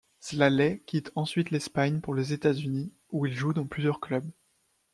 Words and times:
Szalay 0.19 0.79
quitte 0.87 1.11
ensuite 1.13 1.51
l'Espagne 1.51 2.01
pour 2.01 2.15
les 2.15 2.33
États-Unis, 2.33 2.91
où 3.11 3.27
il 3.27 3.35
joue 3.37 3.53
dans 3.53 3.67
plusieurs 3.67 3.99
clubs. 3.99 4.27